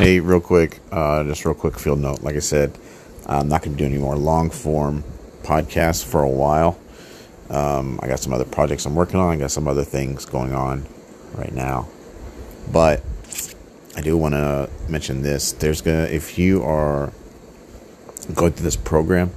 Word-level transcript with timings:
Hey, 0.00 0.18
real 0.18 0.40
quick, 0.40 0.78
uh, 0.90 1.24
just 1.24 1.44
real 1.44 1.52
quick 1.54 1.78
field 1.78 1.98
note. 1.98 2.22
Like 2.22 2.34
I 2.34 2.38
said, 2.38 2.78
I'm 3.26 3.48
not 3.48 3.60
going 3.60 3.76
to 3.76 3.78
do 3.78 3.84
any 3.84 3.98
more 3.98 4.16
long 4.16 4.48
form 4.48 5.04
podcasts 5.42 6.02
for 6.02 6.22
a 6.22 6.28
while. 6.28 6.78
Um, 7.50 8.00
I 8.02 8.08
got 8.08 8.18
some 8.18 8.32
other 8.32 8.46
projects 8.46 8.86
I'm 8.86 8.94
working 8.94 9.20
on. 9.20 9.28
I 9.28 9.36
got 9.36 9.50
some 9.50 9.68
other 9.68 9.84
things 9.84 10.24
going 10.24 10.54
on 10.54 10.86
right 11.34 11.52
now, 11.52 11.86
but 12.72 13.02
I 13.94 14.00
do 14.00 14.16
want 14.16 14.32
to 14.32 14.70
mention 14.88 15.20
this. 15.20 15.52
There's 15.52 15.82
gonna 15.82 16.04
if 16.04 16.38
you 16.38 16.62
are 16.62 17.12
going 18.34 18.52
through 18.52 18.64
this 18.64 18.76
program, 18.76 19.28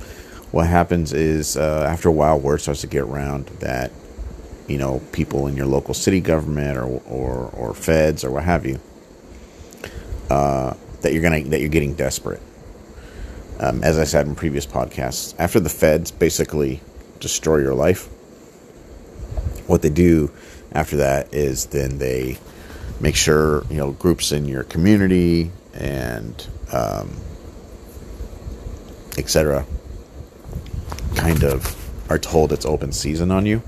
what 0.52 0.68
happens 0.68 1.12
is 1.12 1.58
uh, 1.58 1.86
after 1.90 2.08
a 2.08 2.14
while, 2.14 2.40
word 2.40 2.62
starts 2.62 2.80
to 2.82 2.88
get 2.88 3.02
around 3.02 3.48
that 3.60 3.92
you 4.70 4.78
know 4.78 5.02
people 5.12 5.46
in 5.46 5.58
your 5.58 5.66
local 5.66 5.94
city 5.94 6.22
government 6.22 6.78
or 6.78 6.86
or, 7.06 7.50
or 7.52 7.74
feds 7.74 8.24
or 8.24 8.32
what 8.32 8.44
have 8.44 8.66
you 8.66 8.80
uh, 10.34 10.76
that 11.02 11.14
you're 11.14 11.22
gonna 11.22 11.44
that 11.44 11.60
you're 11.60 11.70
getting 11.70 11.94
desperate. 11.94 12.42
Um, 13.60 13.84
as 13.84 14.00
I 14.00 14.04
said 14.04 14.26
in 14.26 14.34
previous 14.34 14.66
podcasts, 14.66 15.36
after 15.38 15.60
the 15.60 15.70
feds 15.70 16.10
basically 16.10 16.82
destroy 17.20 17.58
your 17.58 17.76
life, 17.76 18.08
what 19.68 19.84
they 19.84 19.92
do 19.92 20.32
after 20.72 20.98
that 20.98 21.32
is 21.34 21.68
then 21.68 22.00
they 22.00 22.40
make 23.00 23.16
sure 23.16 23.64
you 23.70 23.78
know 23.78 23.92
groups 23.92 24.32
in 24.32 24.48
your 24.48 24.64
community 24.64 25.52
and 25.76 26.48
um, 26.72 27.12
etc. 29.20 29.66
kind 31.16 31.44
of 31.44 31.78
are 32.10 32.18
told 32.18 32.52
it's 32.52 32.66
open 32.66 32.92
season 32.92 33.30
on 33.30 33.46
you, 33.46 33.62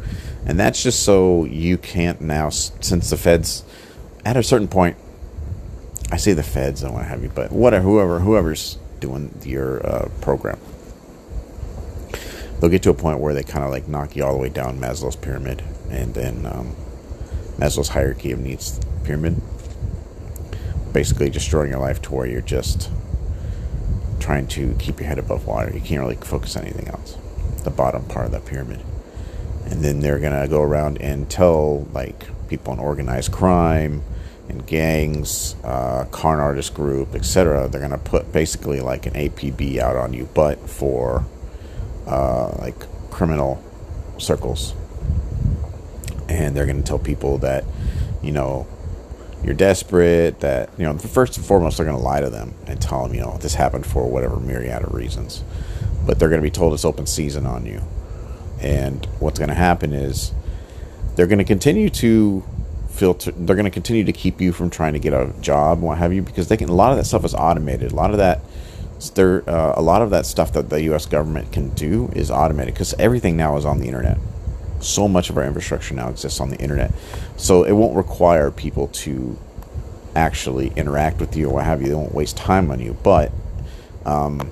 and 0.47 0.59
that's 0.59 0.81
just 0.81 1.03
so 1.03 1.45
you 1.45 1.77
can't 1.77 2.21
now 2.21 2.49
since 2.49 3.11
the 3.11 3.17
feds 3.17 3.63
at 4.25 4.35
a 4.35 4.41
certain 4.41 4.67
point 4.67 4.97
I 6.11 6.17
say 6.17 6.33
the 6.33 6.43
feds, 6.43 6.83
I 6.83 6.89
want 6.89 7.03
to 7.03 7.09
have 7.09 7.23
you, 7.23 7.31
but 7.33 7.51
whatever, 7.51 7.83
whoever, 7.83 8.19
whoever's 8.19 8.77
doing 8.99 9.33
your 9.43 9.85
uh, 9.85 10.09
program, 10.21 10.59
they'll 12.59 12.69
get 12.69 12.83
to 12.83 12.91
a 12.91 12.93
point 12.93 13.19
where 13.19 13.33
they 13.33 13.43
kind 13.43 13.63
of 13.63 13.71
like 13.71 13.87
knock 13.87 14.15
you 14.15 14.23
all 14.23 14.33
the 14.33 14.39
way 14.39 14.49
down 14.49 14.79
Maslow's 14.79 15.15
pyramid, 15.15 15.63
and 15.89 16.13
then 16.13 16.45
um, 16.45 16.75
Maslow's 17.57 17.89
hierarchy 17.89 18.31
of 18.31 18.39
needs 18.39 18.79
pyramid, 19.03 19.41
basically 20.93 21.29
destroying 21.29 21.71
your 21.71 21.79
life 21.79 22.01
to 22.03 22.13
where 22.13 22.27
you're 22.27 22.41
just 22.41 22.91
trying 24.19 24.47
to 24.47 24.75
keep 24.79 24.99
your 24.99 25.07
head 25.07 25.19
above 25.19 25.47
water. 25.47 25.71
You 25.73 25.81
can't 25.81 26.01
really 26.01 26.15
focus 26.15 26.55
on 26.55 26.63
anything 26.63 26.87
else. 26.87 27.17
The 27.63 27.71
bottom 27.71 28.05
part 28.05 28.27
of 28.27 28.31
that 28.33 28.45
pyramid, 28.45 28.81
and 29.65 29.83
then 29.83 30.01
they're 30.01 30.19
gonna 30.19 30.47
go 30.47 30.61
around 30.61 31.01
and 31.01 31.27
tell 31.29 31.87
like 31.93 32.25
people 32.47 32.73
in 32.73 32.79
organized 32.79 33.31
crime 33.31 34.03
and 34.49 34.65
gangs, 34.65 35.55
uh, 35.63 36.05
artist 36.23 36.73
group, 36.73 37.15
etc. 37.15 37.67
They're 37.67 37.81
gonna 37.81 37.97
put 37.97 38.31
basically 38.31 38.79
like 38.79 39.05
an 39.05 39.13
APB 39.13 39.79
out 39.79 39.95
on 39.95 40.13
you, 40.13 40.29
but 40.33 40.69
for 40.69 41.25
uh, 42.07 42.55
like 42.59 42.75
criminal 43.09 43.63
circles, 44.17 44.73
and 46.29 46.55
they're 46.55 46.65
gonna 46.65 46.81
tell 46.81 46.99
people 46.99 47.37
that 47.39 47.63
you 48.21 48.31
know 48.31 48.67
you're 49.43 49.55
desperate. 49.55 50.39
That 50.41 50.69
you 50.77 50.85
know 50.85 50.97
first 50.97 51.37
and 51.37 51.45
foremost 51.45 51.77
they're 51.77 51.85
gonna 51.85 51.97
lie 51.99 52.21
to 52.21 52.29
them 52.29 52.53
and 52.67 52.79
tell 52.81 53.03
them 53.03 53.15
you 53.15 53.21
know 53.21 53.37
this 53.37 53.55
happened 53.55 53.85
for 53.85 54.09
whatever 54.09 54.37
myriad 54.37 54.83
of 54.83 54.93
reasons, 54.93 55.43
but 56.05 56.19
they're 56.19 56.29
gonna 56.29 56.41
be 56.41 56.51
told 56.51 56.73
it's 56.73 56.85
open 56.85 57.07
season 57.07 57.45
on 57.45 57.65
you, 57.65 57.81
and 58.61 59.05
what's 59.19 59.39
gonna 59.39 59.55
happen 59.55 59.91
is 59.91 60.33
they're 61.15 61.27
gonna 61.27 61.43
continue 61.43 61.89
to 61.89 62.43
filter 62.95 63.31
they're 63.31 63.55
going 63.55 63.65
to 63.65 63.71
continue 63.71 64.03
to 64.03 64.13
keep 64.13 64.39
you 64.39 64.51
from 64.51 64.69
trying 64.69 64.93
to 64.93 64.99
get 64.99 65.13
a 65.13 65.33
job 65.41 65.81
what 65.81 65.97
have 65.97 66.13
you 66.13 66.21
because 66.21 66.47
they 66.47 66.57
can 66.57 66.69
a 66.69 66.73
lot 66.73 66.91
of 66.91 66.97
that 66.97 67.05
stuff 67.05 67.25
is 67.25 67.33
automated. 67.33 67.91
A 67.91 67.95
lot 67.95 68.11
of 68.11 68.17
that 68.17 68.41
there 69.13 69.47
uh, 69.49 69.73
a 69.75 69.81
lot 69.81 70.01
of 70.01 70.09
that 70.09 70.25
stuff 70.25 70.53
that 70.53 70.69
the 70.69 70.81
US 70.93 71.05
government 71.05 71.51
can 71.51 71.69
do 71.69 72.09
is 72.15 72.31
automated 72.31 72.73
because 72.73 72.93
everything 72.97 73.35
now 73.35 73.57
is 73.57 73.65
on 73.65 73.79
the 73.79 73.87
internet. 73.87 74.17
So 74.79 75.07
much 75.07 75.29
of 75.29 75.37
our 75.37 75.43
infrastructure 75.43 75.93
now 75.93 76.09
exists 76.09 76.39
on 76.39 76.49
the 76.49 76.57
internet. 76.57 76.91
So 77.37 77.63
it 77.63 77.73
won't 77.73 77.95
require 77.95 78.51
people 78.51 78.87
to 78.87 79.37
actually 80.15 80.69
interact 80.75 81.19
with 81.19 81.35
you 81.35 81.49
or 81.49 81.55
what 81.55 81.65
have 81.65 81.81
you. 81.81 81.89
They 81.89 81.95
won't 81.95 82.13
waste 82.13 82.37
time 82.37 82.71
on 82.71 82.79
you. 82.79 82.95
But 83.03 83.31
um, 84.05 84.51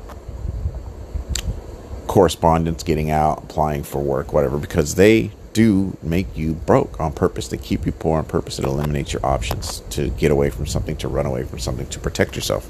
correspondence 2.08 2.84
getting 2.84 3.10
out 3.10 3.44
applying 3.44 3.84
for 3.84 4.02
work 4.02 4.34
whatever 4.34 4.58
because 4.58 4.96
they 4.96 5.32
do 5.54 5.96
make 6.02 6.36
you 6.36 6.54
broke 6.54 7.00
on 7.00 7.14
purpose. 7.14 7.48
They 7.48 7.58
keep 7.58 7.86
you 7.86 7.92
poor 7.92 8.18
on 8.18 8.26
purpose. 8.26 8.60
It 8.60 8.66
eliminates 8.66 9.14
your 9.14 9.26
options 9.26 9.82
to 9.92 10.10
get 10.10 10.32
away 10.32 10.50
from 10.50 10.66
something, 10.66 10.98
to 10.98 11.08
run 11.08 11.26
away 11.26 11.44
from 11.44 11.60
something, 11.60 11.88
to 11.88 12.00
protect 12.00 12.36
yourself. 12.36 12.68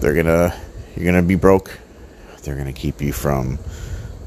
They're 0.00 0.14
gonna, 0.14 0.58
you're 0.96 1.04
gonna 1.04 1.22
be 1.22 1.34
broke. 1.34 1.78
They're 2.42 2.56
gonna 2.56 2.72
keep 2.72 3.02
you 3.02 3.12
from 3.12 3.58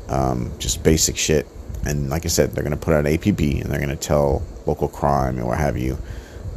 um, 0.09 0.51
just 0.59 0.84
basic 0.84 1.18
shit. 1.18 1.47
And 1.85 2.09
like 2.09 2.25
I 2.25 2.29
said, 2.29 2.51
they're 2.51 2.63
gonna 2.63 2.78
put 2.78 2.94
out 2.94 3.06
APB 3.06 3.62
and 3.62 3.72
they're 3.72 3.79
gonna 3.79 3.95
tell 3.95 4.44
local 4.66 4.88
crime 4.88 5.38
and 5.38 5.47
what 5.47 5.57
have 5.57 5.78
you 5.78 5.97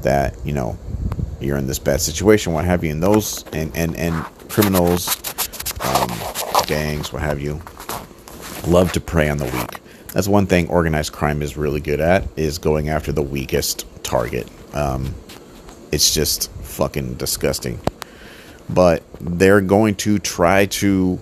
that 0.02 0.34
you 0.44 0.52
know 0.52 0.78
you're 1.40 1.56
in 1.56 1.66
this 1.66 1.78
bad 1.78 2.00
situation, 2.00 2.52
what 2.52 2.64
have 2.64 2.82
you. 2.82 2.90
And 2.90 3.02
those 3.02 3.44
and 3.52 3.74
and 3.76 3.94
and 3.96 4.24
criminals, 4.48 5.16
um, 5.80 6.10
gangs, 6.66 7.12
what 7.12 7.22
have 7.22 7.40
you, 7.40 7.60
love 8.66 8.90
to 8.92 9.00
prey 9.00 9.28
on 9.28 9.38
the 9.38 9.44
weak 9.44 9.80
that's 10.12 10.28
one 10.28 10.46
thing 10.46 10.68
organized 10.68 11.12
crime 11.12 11.42
is 11.42 11.56
really 11.56 11.80
good 11.80 12.00
at 12.00 12.26
is 12.36 12.58
going 12.58 12.88
after 12.88 13.12
the 13.12 13.22
weakest 13.22 13.86
target. 14.02 14.48
Um, 14.74 15.14
it's 15.92 16.12
just 16.14 16.50
fucking 16.50 17.14
disgusting. 17.14 17.80
But 18.68 19.02
they're 19.20 19.60
going 19.60 19.96
to 19.96 20.18
try 20.18 20.66
to 20.66 21.20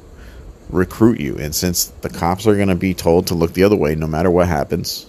recruit 0.71 1.19
you, 1.21 1.37
and 1.38 1.54
since 1.54 1.87
the 1.87 2.10
cops 2.10 2.47
are 2.47 2.54
going 2.54 2.69
to 2.69 2.75
be 2.75 2.93
told 2.93 3.28
to 3.28 3.34
look 3.34 3.54
the 3.54 3.65
other 3.65 3.77
way 3.77 3.94
no 3.94 4.06
matter 4.06 4.31
what 4.31 4.48
happens, 4.48 5.06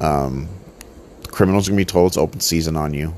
um, 0.00 0.48
criminals 1.28 1.68
are 1.68 1.72
going 1.72 1.78
to 1.78 1.86
be 1.86 1.90
told 1.90 2.10
it's 2.10 2.18
open 2.18 2.40
season 2.40 2.76
on 2.76 2.92
you. 2.92 3.14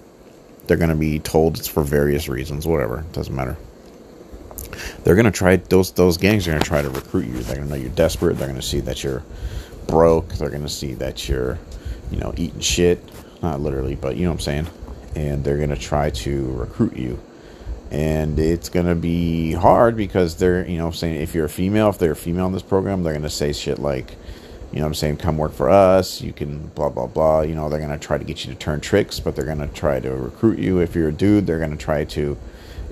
They're 0.67 0.77
going 0.77 0.91
to 0.91 0.97
be 0.97 1.19
told 1.19 1.59
it's 1.59 1.67
for 1.67 1.83
various 1.83 2.29
reasons, 2.29 2.67
whatever, 2.67 3.05
doesn't 3.13 3.35
matter. 3.35 3.57
They're 5.03 5.15
going 5.17 5.25
to 5.25 5.33
try 5.33 5.57
those 5.57 5.93
those 5.93 6.17
gangs 6.19 6.47
are 6.47 6.51
going 6.53 6.63
to 6.63 6.69
try 6.69 6.83
to 6.83 6.91
recruit 6.91 7.27
you. 7.27 7.39
They're 7.43 7.57
going 7.57 7.69
to 7.69 7.75
know 7.75 7.81
you're 7.81 7.91
desperate. 7.91 8.37
They're 8.37 8.49
going 8.49 8.61
to 8.61 8.67
see 8.67 8.81
that 8.81 9.03
you're 9.03 9.25
broke. 9.89 10.29
They're 10.35 10.51
going 10.51 10.63
to 10.63 10.69
see 10.69 10.95
that 10.95 11.29
you're, 11.29 11.59
you 12.13 12.19
know, 12.19 12.33
eating 12.37 12.61
shit. 12.61 13.03
Not 13.43 13.61
literally, 13.61 13.97
but 13.97 14.17
you 14.17 14.23
know 14.23 14.31
what 14.31 14.35
I'm 14.35 14.41
saying. 14.41 14.67
And 15.17 15.43
they're 15.43 15.57
going 15.57 15.71
to 15.71 15.77
try 15.77 16.11
to 16.11 16.53
recruit 16.53 16.97
you. 16.97 17.19
And 17.91 18.39
it's 18.39 18.69
going 18.69 18.87
to 18.87 18.95
be 18.95 19.53
hard 19.53 19.97
because 19.97 20.37
they're, 20.37 20.69
you 20.69 20.77
know 20.77 20.91
saying, 20.91 21.21
if 21.21 21.35
you're 21.35 21.47
a 21.47 21.51
female, 21.51 21.89
if 21.89 21.99
they're 21.99 22.13
a 22.13 22.17
female 22.17 22.47
in 22.47 22.53
this 22.53 22.63
program, 22.63 23.03
they're 23.03 23.15
going 23.15 23.23
to 23.23 23.31
say 23.31 23.53
shit 23.53 23.79
like, 23.79 24.15
you 24.73 24.81
know 24.81 24.87
I'm 24.87 24.95
saying, 24.95 25.17
come 25.17 25.39
work 25.39 25.53
for 25.53 25.71
us. 25.71 26.21
You 26.21 26.35
can 26.35 26.67
blah, 26.69 26.91
blah, 26.91 27.07
blah. 27.07 27.41
You 27.41 27.55
know, 27.55 27.69
they're 27.71 27.81
going 27.81 27.99
to 27.99 27.99
try 27.99 28.19
to 28.19 28.25
get 28.25 28.45
you 28.45 28.53
to 28.53 28.59
turn 28.59 28.81
tricks, 28.81 29.19
but 29.19 29.35
they're 29.35 29.47
going 29.47 29.67
to 29.67 29.69
try 29.69 29.99
to 30.01 30.15
recruit 30.15 30.59
you. 30.59 30.81
If 30.81 30.95
you're 30.95 31.09
a 31.09 31.13
dude, 31.13 31.47
they're 31.47 31.59
going 31.59 31.71
to 31.71 31.77
try 31.77 32.05
to 32.05 32.37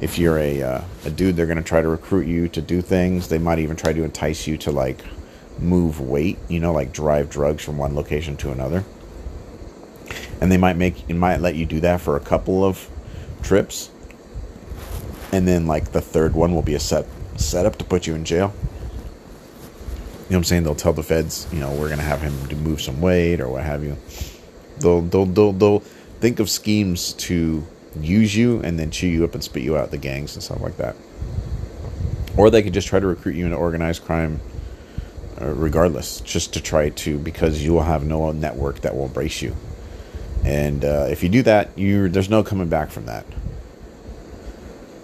if 0.00 0.18
you're 0.18 0.38
a 0.38 0.62
uh, 0.62 0.80
a 1.04 1.10
dude, 1.10 1.36
they're 1.36 1.46
gonna 1.46 1.62
try 1.62 1.80
to 1.80 1.88
recruit 1.88 2.26
you 2.26 2.48
to 2.48 2.60
do 2.60 2.82
things. 2.82 3.28
They 3.28 3.38
might 3.38 3.58
even 3.58 3.76
try 3.76 3.92
to 3.92 4.04
entice 4.04 4.46
you 4.46 4.56
to 4.58 4.70
like 4.70 5.02
move 5.58 6.00
weight, 6.00 6.38
you 6.48 6.60
know, 6.60 6.72
like 6.72 6.92
drive 6.92 7.30
drugs 7.30 7.64
from 7.64 7.78
one 7.78 7.94
location 7.94 8.36
to 8.38 8.50
another. 8.50 8.84
And 10.40 10.52
they 10.52 10.56
might 10.56 10.76
make 10.76 11.08
it 11.08 11.14
might 11.14 11.40
let 11.40 11.54
you 11.54 11.64
do 11.64 11.80
that 11.80 12.00
for 12.00 12.16
a 12.16 12.20
couple 12.20 12.64
of 12.64 12.88
trips. 13.42 13.90
And 15.32 15.48
then 15.48 15.66
like 15.66 15.92
the 15.92 16.00
third 16.00 16.34
one 16.34 16.54
will 16.54 16.62
be 16.62 16.74
a 16.74 16.80
set 16.80 17.06
setup 17.36 17.76
to 17.76 17.84
put 17.84 18.06
you 18.06 18.14
in 18.14 18.24
jail. 18.24 18.54
You 20.26 20.32
know 20.32 20.38
what 20.38 20.38
I'm 20.38 20.44
saying? 20.44 20.64
They'll 20.64 20.74
tell 20.74 20.92
the 20.92 21.02
feds, 21.02 21.46
you 21.52 21.60
know, 21.60 21.72
we're 21.72 21.88
gonna 21.88 22.02
have 22.02 22.20
him 22.20 22.48
to 22.48 22.56
move 22.56 22.80
some 22.82 23.00
weight 23.00 23.40
or 23.40 23.48
what 23.48 23.62
have 23.62 23.82
you. 23.82 23.96
They'll 24.78 25.02
they'll 25.02 25.26
they'll, 25.26 25.52
they'll 25.52 25.80
think 26.20 26.40
of 26.40 26.50
schemes 26.50 27.12
to 27.14 27.66
use 28.00 28.36
you 28.36 28.60
and 28.60 28.78
then 28.78 28.90
chew 28.90 29.06
you 29.06 29.24
up 29.24 29.34
and 29.34 29.42
spit 29.42 29.62
you 29.62 29.76
out 29.76 29.90
the 29.90 29.98
gangs 29.98 30.34
and 30.34 30.42
stuff 30.42 30.60
like 30.60 30.76
that. 30.76 30.96
Or 32.36 32.50
they 32.50 32.62
could 32.62 32.74
just 32.74 32.88
try 32.88 33.00
to 33.00 33.06
recruit 33.06 33.36
you 33.36 33.46
into 33.46 33.56
organized 33.56 34.04
crime 34.04 34.40
regardless, 35.40 36.20
just 36.20 36.54
to 36.54 36.60
try 36.60 36.90
to 36.90 37.18
because 37.18 37.62
you 37.62 37.72
will 37.72 37.82
have 37.82 38.04
no 38.04 38.32
network 38.32 38.80
that 38.80 38.96
will 38.96 39.06
embrace 39.06 39.42
you. 39.42 39.54
And 40.44 40.84
uh, 40.84 41.06
if 41.10 41.22
you 41.22 41.28
do 41.28 41.42
that, 41.42 41.76
you 41.76 42.08
there's 42.08 42.30
no 42.30 42.42
coming 42.42 42.68
back 42.68 42.90
from 42.90 43.06
that. 43.06 43.26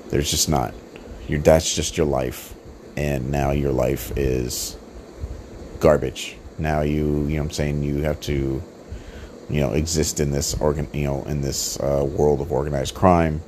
There's 0.09 0.31
just 0.31 0.49
not. 0.49 0.75
Your 1.29 1.41
that's 1.41 1.75
just 1.75 1.97
your 1.97 2.07
life, 2.07 2.55
and 2.97 3.31
now 3.31 3.51
your 3.51 3.73
life 3.73 4.17
is 4.17 4.77
garbage. 5.81 6.37
Now 6.59 6.83
you 6.83 7.27
you 7.27 7.37
know 7.37 7.43
I'm 7.43 7.51
saying 7.51 7.83
you 7.83 8.03
have 8.03 8.21
to 8.23 8.63
you 9.51 9.61
know 9.61 9.73
exist 9.73 10.21
in 10.21 10.31
this 10.31 10.55
organ 10.61 10.89
you 10.93 11.05
know 11.05 11.25
in 11.25 11.41
this 11.41 11.79
uh, 11.81 12.05
world 12.05 12.41
of 12.41 12.53
organized 12.53 12.95
crime 12.95 13.43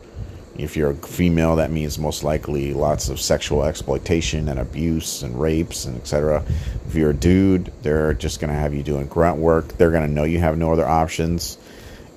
if 0.57 0.77
you're 0.77 0.91
a 0.91 0.95
female, 0.95 1.57
that 1.57 1.71
means 1.71 1.99
most 1.99 2.23
likely 2.23 2.73
lots 2.73 3.09
of 3.09 3.21
sexual 3.21 3.65
exploitation 3.65 4.49
and 4.49 4.61
abuse 4.61 5.23
and 5.23 5.41
rapes 5.41 5.85
and 5.85 5.97
etc. 5.97 6.45
If 6.87 6.95
you're 6.95 7.11
a 7.11 7.15
dude, 7.15 7.73
they're 7.83 8.15
just 8.15 8.41
going 8.41 8.53
to 8.53 8.59
have 8.59 8.73
you 8.75 8.83
doing 8.83 9.07
grunt 9.07 9.39
work. 9.39 9.77
They're 9.79 9.91
going 9.91 10.07
to 10.07 10.13
know 10.13 10.25
you 10.25 10.39
have 10.39 10.57
no 10.57 10.73
other 10.73 10.87
options. 10.87 11.59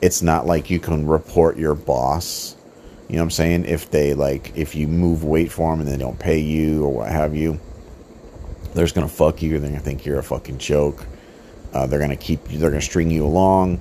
It's 0.01 0.21
not 0.21 0.45
like 0.45 0.69
you 0.69 0.79
can 0.79 1.07
report 1.07 1.57
your 1.57 1.73
boss 1.73 2.55
You 3.07 3.15
know 3.15 3.21
what 3.21 3.25
I'm 3.25 3.31
saying? 3.31 3.65
If 3.65 3.89
they 3.89 4.13
like, 4.13 4.51
if 4.55 4.75
you 4.75 4.87
move 4.87 5.23
weight 5.23 5.51
for 5.51 5.71
them 5.71 5.79
and 5.79 5.89
they 5.89 5.97
don't 5.97 6.19
pay 6.19 6.39
you 6.39 6.83
or 6.83 6.89
what 6.89 7.09
have 7.09 7.35
you, 7.35 7.59
they're 8.73 8.83
just 8.83 8.95
gonna 8.95 9.07
fuck 9.07 9.41
you. 9.41 9.59
They're 9.59 9.69
gonna 9.69 9.81
think 9.81 10.05
you're 10.05 10.19
a 10.19 10.23
fucking 10.23 10.57
joke. 10.57 11.05
Uh, 11.73 11.87
they're 11.87 11.99
gonna 11.99 12.17
keep 12.17 12.51
you. 12.51 12.59
They're 12.59 12.69
gonna 12.69 12.81
string 12.81 13.09
you 13.09 13.25
along. 13.25 13.79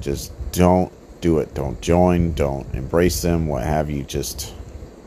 Just 0.00 0.32
don't 0.52 0.92
do 1.20 1.38
it. 1.38 1.54
Don't 1.54 1.80
join. 1.80 2.32
Don't 2.32 2.72
embrace 2.74 3.22
them. 3.22 3.46
What 3.46 3.62
have 3.62 3.90
you? 3.90 4.02
Just 4.02 4.54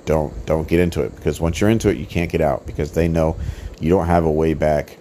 don't 0.05 0.45
don't 0.45 0.67
get 0.67 0.79
into 0.79 1.01
it 1.01 1.15
because 1.15 1.39
once 1.39 1.59
you're 1.61 1.69
into 1.69 1.89
it, 1.89 1.97
you 1.97 2.05
can't 2.05 2.31
get 2.31 2.41
out 2.41 2.65
because 2.65 2.91
they 2.91 3.07
know 3.07 3.37
you 3.79 3.89
don't 3.89 4.05
have 4.05 4.25
a 4.25 4.31
way 4.31 4.53
back, 4.53 4.97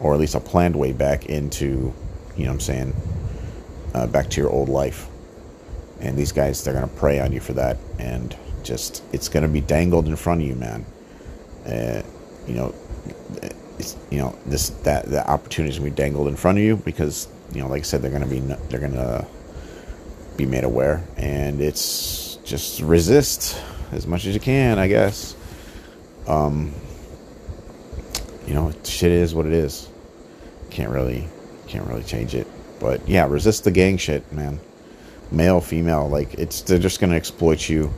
or 0.00 0.14
at 0.14 0.20
least 0.20 0.34
a 0.34 0.40
planned 0.40 0.76
way 0.76 0.92
back 0.92 1.26
into, 1.26 1.92
you 2.36 2.44
know, 2.44 2.50
what 2.50 2.54
I'm 2.54 2.60
saying, 2.60 2.96
uh, 3.94 4.06
back 4.06 4.28
to 4.30 4.40
your 4.40 4.50
old 4.50 4.68
life. 4.68 5.08
And 6.00 6.16
these 6.16 6.32
guys, 6.32 6.62
they're 6.62 6.74
gonna 6.74 6.86
prey 6.86 7.20
on 7.20 7.32
you 7.32 7.40
for 7.40 7.54
that, 7.54 7.76
and 7.98 8.36
just 8.62 9.02
it's 9.12 9.28
gonna 9.28 9.48
be 9.48 9.60
dangled 9.60 10.06
in 10.06 10.16
front 10.16 10.42
of 10.42 10.46
you, 10.46 10.54
man. 10.54 10.84
Uh, 11.66 12.02
you 12.46 12.54
know, 12.54 12.74
you 14.10 14.18
know 14.18 14.36
this 14.46 14.70
that 14.84 15.06
the 15.06 15.28
opportunity 15.28 15.72
is 15.72 15.78
gonna 15.78 15.90
be 15.90 15.96
dangled 15.96 16.28
in 16.28 16.36
front 16.36 16.58
of 16.58 16.64
you 16.64 16.76
because 16.76 17.28
you 17.52 17.60
know, 17.60 17.68
like 17.68 17.80
I 17.80 17.84
said, 17.84 18.02
they're 18.02 18.10
gonna 18.10 18.26
be 18.26 18.40
they're 18.40 18.80
gonna 18.80 19.26
be 20.38 20.46
made 20.46 20.64
aware, 20.64 21.04
and 21.18 21.60
it's 21.60 22.36
just 22.44 22.80
resist 22.80 23.60
as 23.92 24.06
much 24.06 24.24
as 24.24 24.32
you 24.32 24.40
can, 24.40 24.78
I 24.78 24.88
guess. 24.88 25.36
Um, 26.26 26.72
you 28.46 28.54
know, 28.54 28.72
shit 28.84 29.12
is 29.12 29.34
what 29.34 29.44
it 29.44 29.52
is. 29.52 29.88
Can't 30.70 30.90
really, 30.90 31.28
can't 31.66 31.86
really 31.86 32.04
change 32.04 32.34
it. 32.34 32.46
But 32.80 33.06
yeah, 33.06 33.26
resist 33.26 33.64
the 33.64 33.70
gang 33.70 33.98
shit, 33.98 34.32
man. 34.32 34.60
Male, 35.30 35.60
female, 35.60 36.08
like 36.08 36.34
it's 36.34 36.62
they're 36.62 36.78
just 36.78 37.00
gonna 37.00 37.16
exploit 37.16 37.68
you. 37.68 37.92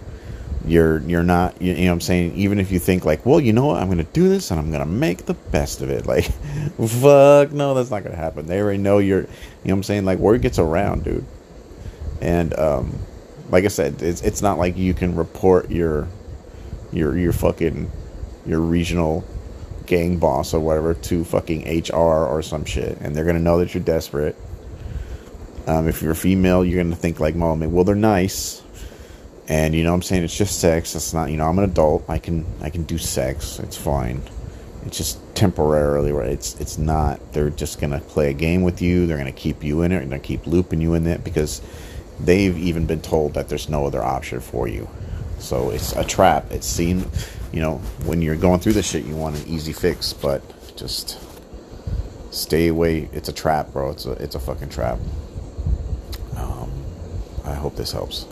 You're 0.67 1.01
you're 1.03 1.23
not 1.23 1.61
you, 1.61 1.73
you 1.75 1.85
know 1.85 1.91
what 1.91 1.95
I'm 1.95 2.01
saying. 2.01 2.35
Even 2.35 2.59
if 2.59 2.73
you 2.73 2.79
think 2.79 3.05
like, 3.05 3.25
well, 3.27 3.39
you 3.39 3.53
know 3.53 3.67
what, 3.67 3.83
I'm 3.83 3.89
gonna 3.89 4.05
do 4.05 4.29
this 4.29 4.51
and 4.51 4.59
I'm 4.59 4.73
gonna 4.73 4.87
make 4.87 5.27
the 5.27 5.35
best 5.35 5.83
of 5.83 5.91
it. 5.91 6.07
Like, 6.11 6.25
fuck, 6.25 7.53
no, 7.53 7.75
that's 7.75 7.91
not 7.91 8.03
gonna 8.03 8.17
happen. 8.17 8.47
They 8.47 8.61
already 8.61 8.79
know 8.79 8.99
you're. 8.99 9.21
You 9.21 9.27
know 9.27 9.29
what 9.63 9.73
I'm 9.73 9.83
saying? 9.85 10.05
Like, 10.07 10.19
word 10.19 10.41
gets 10.43 10.59
around, 10.59 11.05
dude. 11.05 11.27
And 12.21 12.59
um, 12.59 12.99
like 13.51 13.65
I 13.65 13.69
said, 13.69 14.03
it's 14.03 14.23
it's 14.23 14.43
not 14.43 14.59
like 14.59 14.77
you 14.77 14.95
can 14.95 15.17
report 15.17 15.71
your 15.71 16.09
your 16.93 17.17
your 17.17 17.33
fucking 17.33 17.91
your 18.47 18.61
regional 18.61 19.25
gang 19.87 20.19
boss 20.19 20.55
or 20.55 20.61
whatever 20.61 20.95
to 20.95 21.25
fucking 21.25 21.83
HR 21.83 21.95
or 21.97 22.43
some 22.43 22.65
shit, 22.65 22.99
and 23.01 23.15
they're 23.15 23.25
gonna 23.25 23.39
know 23.39 23.59
that 23.59 23.75
you're 23.75 23.83
desperate. 23.83 24.37
Um, 25.67 25.89
if 25.89 26.03
you're 26.03 26.15
female, 26.15 26.65
you're 26.65 26.83
gonna 26.83 26.97
think 26.97 27.21
like, 27.21 27.35
"Mom, 27.35 27.61
well, 27.73 27.85
they're 27.85 27.95
nice," 27.95 28.63
and 29.49 29.75
you 29.75 29.83
know, 29.83 29.91
what 29.91 29.97
I'm 29.97 30.03
saying 30.03 30.25
it's 30.25 30.37
just 30.37 30.61
sex. 30.61 30.95
It's 30.95 31.13
not, 31.13 31.31
you 31.31 31.37
know, 31.37 31.47
I'm 31.47 31.59
an 31.59 31.65
adult. 31.65 32.05
I 32.09 32.19
can 32.19 32.47
I 32.61 32.71
can 32.71 32.85
do 32.85 32.99
sex. 32.99 33.59
It's 33.59 33.77
fine. 33.77 34.23
It's 34.87 34.97
just 34.97 35.19
temporarily, 35.35 36.13
right? 36.13 36.31
It's 36.31 36.59
it's 36.61 36.79
not. 36.79 37.33
They're 37.33 37.51
just 37.51 37.81
gonna 37.81 38.01
play 38.01 38.31
a 38.31 38.35
game 38.35 38.63
with 38.63 38.81
you. 38.81 39.07
They're 39.07 39.19
gonna 39.19 39.33
keep 39.33 39.65
you 39.65 39.83
in 39.83 39.93
it. 39.93 39.99
They're 39.99 40.07
gonna 40.07 40.21
keep 40.21 40.47
looping 40.47 40.81
you 40.81 40.95
in 40.95 41.07
it 41.07 41.25
because 41.25 41.61
they've 42.25 42.57
even 42.57 42.87
been 42.87 43.01
told 43.01 43.35
that 43.35 43.49
there's 43.49 43.69
no 43.69 43.87
other 43.87 44.03
option 44.03 44.41
for 44.41 44.69
you. 44.69 44.89
So 45.39 45.71
it's 45.71 45.93
a 45.93 46.05
trap. 46.05 46.51
It's 46.51 46.67
seen, 46.67 47.07
you 47.53 47.61
know, 47.61 47.77
when 48.05 48.21
you're 48.21 48.37
going 48.37 48.61
through 48.61 48.75
this 48.75 48.89
shit, 48.89 49.05
you 49.05 49.17
want 49.17 49.37
an 49.37 49.49
easy 49.49 49.73
fix, 49.73 50.13
but 50.13 50.43
just 50.77 51.19
stay 52.31 52.69
away. 52.69 53.09
It's 53.13 53.29
a 53.29 53.33
trap, 53.33 53.73
bro. 53.73 53.91
It's 53.91 54.07
a 54.07 54.13
it's 54.13 54.35
a 54.35 54.41
fucking 54.41 54.69
trap. 54.69 54.99
Um, 56.37 56.71
I 57.45 57.55
hope 57.55 57.77
this 57.77 57.93
helps. 57.93 58.27